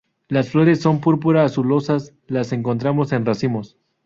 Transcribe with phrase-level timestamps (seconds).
[0.29, 3.77] Las flores son púrpura-azulosas, las encontramos en racimos.